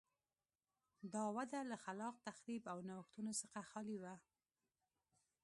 دا 1.13 1.23
وده 1.37 1.59
له 1.71 1.77
خلاق 1.85 2.15
تخریب 2.27 2.63
او 2.71 2.77
نوښتونو 2.89 3.31
څخه 3.41 3.59
خالي 3.69 3.97
وه. 4.03 4.15